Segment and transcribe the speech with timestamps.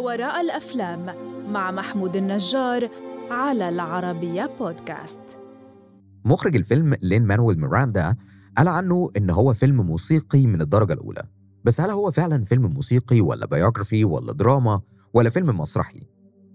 [0.00, 1.06] وراء الأفلام
[1.52, 2.90] مع محمود النجار
[3.30, 5.22] على العربية بودكاست.
[6.24, 8.16] مخرج الفيلم لين مانويل ميراندا
[8.58, 11.22] قال عنه إن هو فيلم موسيقي من الدرجة الأولى.
[11.64, 14.80] بس هل هو فعلا فيلم موسيقي ولا biography ولا دراما
[15.14, 16.02] ولا فيلم مسرحي؟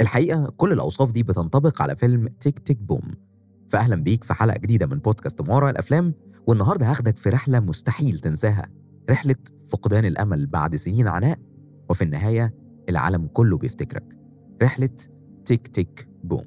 [0.00, 3.14] الحقيقة كل الأوصاف دي بتنطبق على فيلم تيك تيك بوم.
[3.68, 6.14] فأهلا بيك في حلقة جديدة من بودكاست وراء الأفلام
[6.46, 8.66] والنهاردة هاخدك في رحلة مستحيل تنساها.
[9.10, 9.36] رحلة
[9.68, 11.38] فقدان الأمل بعد سنين عناء
[11.90, 14.18] وفي النهاية العالم كله بيفتكرك.
[14.62, 14.90] رحلة
[15.44, 16.44] تيك تيك بوم.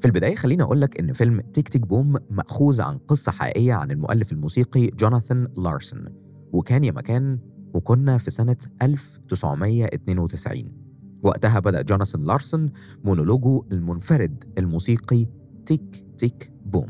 [0.00, 3.90] في البداية خليني أقول لك إن فيلم تيك تيك بوم مأخوذ عن قصة حقيقية عن
[3.90, 6.04] المؤلف الموسيقي جوناثان لارسون
[6.52, 7.38] وكان يا مكان
[7.74, 10.72] وكنا في سنة 1992
[11.22, 12.70] وقتها بدأ جوناثان لارسون
[13.04, 15.26] مونولوجه المنفرد الموسيقي
[15.66, 16.88] تيك تيك بوم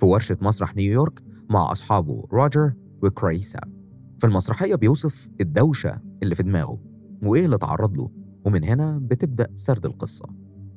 [0.00, 3.60] في ورشة مسرح نيويورك مع أصحابه روجر وكاريسا.
[4.18, 6.78] في المسرحية بيوصف الدوشة اللي في دماغه
[7.22, 8.10] وإيه اللي تعرض له.
[8.44, 10.26] ومن هنا بتبدأ سرد القصة.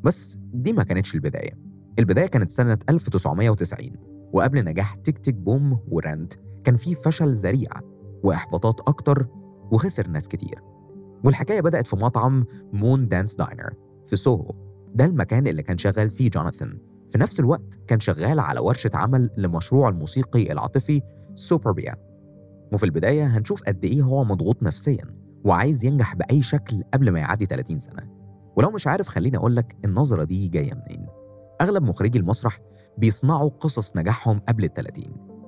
[0.04, 1.52] بس دي ما كانتش البداية.
[2.00, 3.92] البداية كانت سنة 1990
[4.34, 7.70] وقبل نجاح تيك تيك بوم ورنت كان في فشل ذريع
[8.24, 9.28] وإحباطات أكتر
[9.72, 10.62] وخسر ناس كتير.
[11.24, 13.74] والحكاية بدأت في مطعم مون دانس داينر
[14.06, 14.56] في سوهو.
[14.96, 16.78] ده المكان اللي كان شغال فيه جوناثان.
[17.10, 21.02] في نفس الوقت كان شغال على ورشة عمل لمشروع الموسيقي العاطفي
[21.36, 21.96] سوبربيا
[22.74, 25.25] وفي البداية هنشوف قد إيه هو مضغوط نفسيا.
[25.46, 28.10] وعايز ينجح بأي شكل قبل ما يعدي 30 سنة.
[28.56, 31.06] ولو مش عارف خليني أقول لك النظرة دي جاية منين.
[31.62, 32.60] أغلب مخرجي المسرح
[32.98, 35.04] بيصنعوا قصص نجاحهم قبل ال 30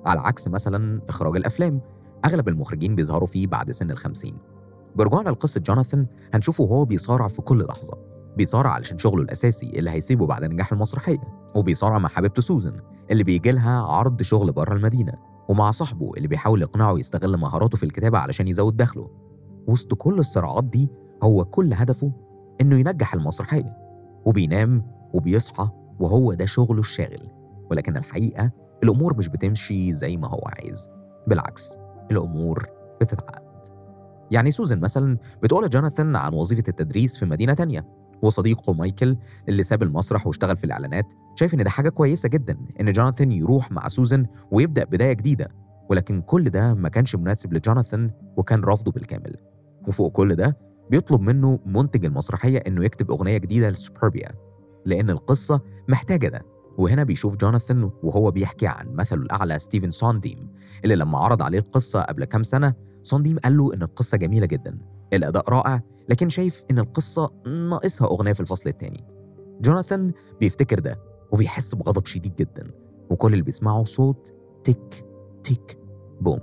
[0.06, 1.80] على عكس مثلا إخراج الأفلام.
[2.24, 4.32] أغلب المخرجين بيظهروا فيه بعد سن ال 50
[4.96, 7.98] برجوعنا لقصة جوناثان هنشوفه وهو بيصارع في كل لحظة.
[8.36, 11.18] بيصارع علشان شغله الأساسي اللي هيسيبه بعد نجاح المسرحية
[11.54, 12.76] وبيصارع مع حبيبته سوزن
[13.10, 15.12] اللي بيجي لها عرض شغل بره المدينة
[15.48, 19.27] ومع صاحبه اللي بيحاول يقنعه يستغل مهاراته في الكتابة علشان يزود دخله.
[19.68, 20.90] وسط كل الصراعات دي
[21.22, 22.12] هو كل هدفه
[22.60, 23.76] إنه ينجح المسرحية
[24.24, 24.82] وبينام
[25.14, 25.68] وبيصحى
[26.00, 27.28] وهو ده شغله الشاغل.
[27.70, 28.50] ولكن الحقيقة
[28.82, 30.88] الأمور مش بتمشي زي ما هو عايز
[31.26, 31.76] بالعكس
[32.10, 32.66] الأمور
[33.00, 33.48] بتتعقد.
[34.30, 37.86] يعني سوزن مثلا بتقول لجوناثان عن وظيفة التدريس في مدينة تانية
[38.22, 39.16] وصديقه مايكل
[39.48, 41.04] اللي ساب المسرح واشتغل في الإعلانات
[41.34, 45.48] شايف إن ده حاجة كويسة جدا إن جوناثان يروح مع سوزن ويبدأ بداية جديدة
[45.90, 49.36] ولكن كل ده ما كانش مناسب لجوناثان وكان رافضه بالكامل.
[49.88, 50.58] وفوق كل ده
[50.90, 54.28] بيطلب منه منتج المسرحية إنه يكتب أغنية جديدة لسوبربيا
[54.86, 56.42] لأن القصة محتاجة ده.
[56.78, 60.48] وهنا بنشوف جوناثان وهو بيحكي عن مثله الأعلى ستيفن سونديم
[60.84, 64.78] اللي لما عرض عليه القصة قبل كام سنة سونديم قال له إن القصة جميلة جدا.
[65.12, 69.04] الأداء رائع لكن شايف إن القصة ناقصها أغنية في الفصل الثاني
[69.60, 71.00] جوناثان بيفتكر ده
[71.32, 72.70] وبيحس بغضب شديد جدا.
[73.10, 74.34] وكل اللي بيسمعه صوت
[74.64, 75.04] تيك
[75.42, 75.78] تيك
[76.20, 76.40] بوم.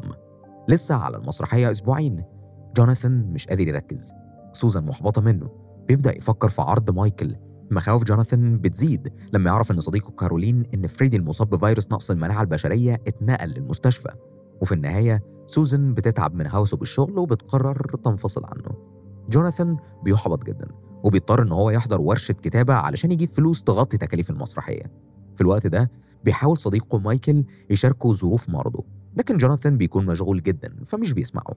[0.67, 2.23] لسه على المسرحية أسبوعين.
[2.77, 4.13] جوناثان مش قادر يركز
[4.53, 5.49] سوزان محبطة منه.
[5.87, 7.35] بيبدأ يفكر في عرض مايكل.
[7.71, 12.93] مخاوف جوناثان بتزيد لما يعرف إن صديقه كارولين إن فريدي المصاب بفيروس نقص المناعة البشرية
[13.07, 14.09] اتنقل للمستشفى.
[14.61, 18.77] وفي النهاية سوزان بتتعب من هوسه بالشغل وبتقرر تنفصل عنه.
[19.29, 20.67] جوناثان بيحبط جدا
[21.03, 24.91] وبيضطر إن هو يحضر ورشة كتابة علشان يجيب فلوس تغطي تكاليف المسرحية.
[25.35, 25.91] في الوقت ده
[26.23, 28.83] بيحاول صديقه مايكل يشاركه ظروف مرضه
[29.17, 31.55] لكن جوناثان بيكون مشغول جدا فمش بيسمعه.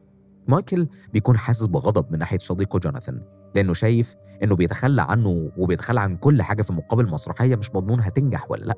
[0.48, 3.22] مايكل بيكون حاسس بغضب من ناحية صديقه جوناثان
[3.54, 8.50] لأنه شايف إنه بيتخلى عنه وبيتخلى عن كل حاجة في مقابل مسرحية مش مضمون هتنجح
[8.50, 8.75] ولا لأ.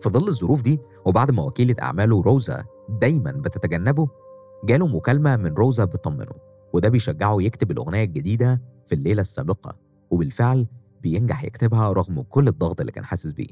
[0.00, 2.64] في ظل الظروف دي وبعد ما وكيلة أعماله روزا
[3.00, 4.08] دايما بتتجنبه
[4.64, 6.32] جاله مكالمة من روزا بتطمنه
[6.72, 9.76] وده بيشجعه يكتب الأغنية الجديدة في الليلة السابقة
[10.10, 10.66] وبالفعل
[11.02, 13.48] بينجح يكتبها رغم كل الضغط اللي كان حاسس بيه.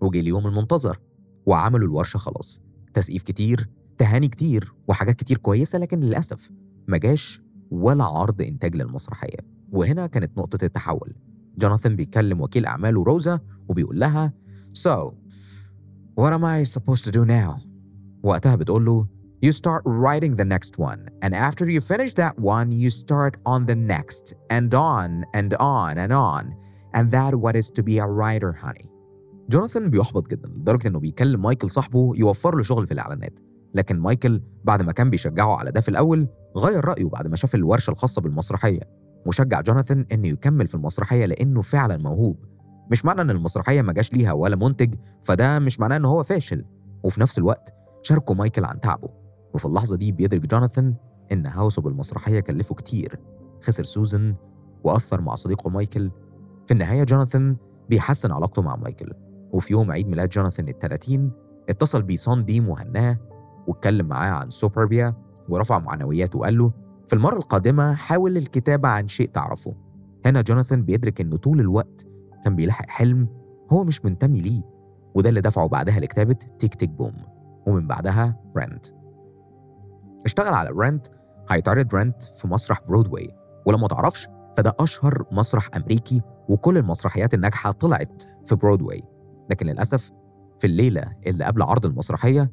[0.00, 0.98] وجه اليوم المنتظر
[1.46, 2.62] وعملوا الورشة خلاص
[2.94, 6.50] تسقيف كتير تهاني كتير وحاجات كتير كويسة لكن للأسف
[6.90, 9.38] ما جاش ولا عرض إنتاج للمسرحية
[9.72, 11.14] وهنا كانت نقطة التحول
[11.58, 14.32] جوناثان بيكلم وكيل أعماله روزا وبيقول لها
[14.72, 15.14] So,
[16.20, 17.60] what am I supposed to do now?
[18.22, 19.06] وقتها بتقول له
[19.42, 23.64] You start writing the next one, and after you finish that one, you start on
[23.64, 26.44] the next, and on, and on, and on.
[26.96, 28.90] And that what is to be a writer, honey.
[29.50, 33.40] جوناثان بيحبط جدا لدرجة إنه بيكلم مايكل صاحبه يوفر له شغل في الإعلانات
[33.74, 37.54] لكن مايكل بعد ما كان بيشجعه على ده في الأول غير رأيه بعد ما شاف
[37.54, 38.80] الورشة الخاصة بالمسرحية.
[39.26, 42.44] وشجع جوناثان إنه يكمل في المسرحية لأنه فعلا موهوب.
[42.90, 46.64] مش معنى إن المسرحية ما جاش ليها ولا منتج فده مش معناه إن هو فاشل.
[47.04, 49.08] وفي نفس الوقت شاركوا مايكل عن تعبه.
[49.54, 50.94] وفي اللحظة دي بيدرك جوناثان
[51.32, 53.20] إن هوسه بالمسرحية كلفه كتير.
[53.62, 54.34] خسر سوزن
[54.84, 56.10] وأثر مع صديقه مايكل.
[56.66, 57.56] في النهاية جوناثان
[57.88, 59.12] بيحسن علاقته مع مايكل.
[59.52, 61.30] وفي يوم عيد ميلاد جوناثان الثلاثين
[61.68, 63.18] اتصل بيه سونديم وهناه
[63.66, 65.14] واتكلم معاه عن سوبربيا
[65.48, 66.72] ورفع معنوياته وقال له
[67.08, 69.74] في المرة القادمة حاول الكتابة عن شيء تعرفه.
[70.26, 72.06] هنا جوناثان بيدرك إنه طول الوقت
[72.44, 73.28] كان بيلاحق حلم
[73.72, 74.62] هو مش منتمي ليه
[75.14, 77.14] وده اللي دفعه بعدها لكتابة تيك تيك بوم
[77.66, 78.86] ومن بعدها رنت.
[80.24, 81.06] اشتغل على رنت
[81.50, 83.30] هيتعرض رنت في مسرح برودواي
[83.66, 89.02] ولو ما تعرفش فده أشهر مسرح أمريكي وكل المسرحيات الناجحة طلعت في برودواي.
[89.50, 90.10] لكن للأسف
[90.58, 92.50] في الليلة اللي قبل عرض المسرحية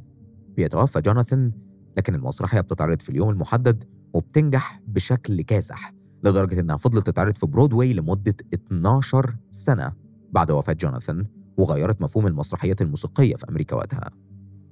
[0.58, 1.52] بيتوفى جوناثان
[1.98, 3.84] لكن المسرحية بتتعرض في اليوم المحدد
[4.14, 5.94] وبتنجح بشكل كاسح
[6.24, 9.94] لدرجة إنها فضلت تتعرض في برودواي لمدة 12 سنة
[10.32, 11.26] بعد وفاة جوناثان
[11.58, 14.12] وغيرت مفهوم المسرحيات الموسيقية في أمريكا وقتها.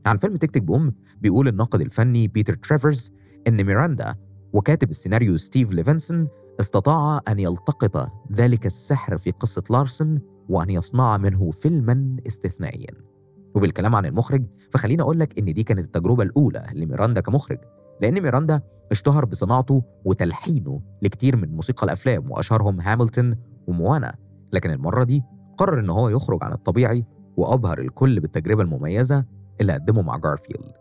[0.05, 3.11] عن فيلم تيك تيك بوم بيقول الناقد الفني بيتر تريفرز
[3.47, 4.15] إن ميراندا
[4.53, 6.27] وكاتب السيناريو ستيف ليفنسون
[6.59, 13.14] استطاع أن يلتقط ذلك السحر في قصة لارسن وأن يصنع منه فيلما استثنائيا.
[13.55, 17.57] وبالكلام عن المخرج فخليني أقول لك إن دي كانت التجربة الأولى لميراندا كمخرج
[18.01, 18.61] لأن ميراندا
[18.91, 23.35] اشتهر بصناعته وتلحينه لكتير من موسيقى الأفلام وأشهرهم هاملتون
[23.67, 24.15] وموانا.
[24.53, 25.23] لكن المرة دي
[25.57, 27.05] قرر إن هو يخرج عن الطبيعي
[27.37, 29.25] وأبهر الكل بالتجربة المميزة
[29.61, 30.71] اللي قدمه مع جارفيلد.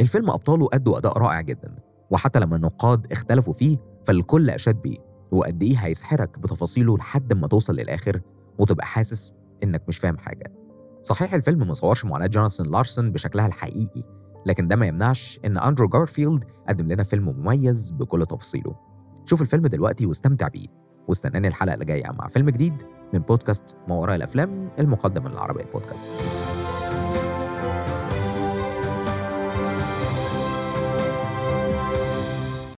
[0.00, 1.76] الفيلم أبطاله أدوا أداء رائع جدا
[2.10, 4.96] وحتى لما النقاد اختلفوا فيه فالكل أشاد بيه
[5.32, 8.20] وقد إيه هيسحرك بتفاصيله لحد ما توصل للآخر
[8.58, 9.32] وتبقى حاسس
[9.62, 10.52] إنك مش فاهم حاجة.
[11.04, 14.02] صحيح الفيلم ما صورش معاناة جوناثان لارسون بشكلها الحقيقي
[14.46, 18.76] لكن ده ما يمنعش إن أندرو جارفيلد قدم لنا فيلم مميز بكل تفاصيله
[19.24, 20.66] شوف الفيلم دلوقتي واستمتع بيه
[21.08, 22.82] واستناني الحلقة اللي جاية مع فيلم جديد
[23.14, 26.06] من بودكاست ما وراء الأفلام المقدم من العربية بودكاست.